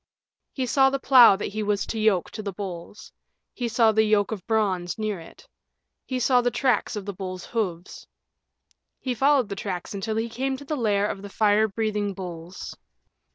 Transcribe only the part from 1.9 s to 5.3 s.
yoke to the bulls; he saw the yoke of bronze near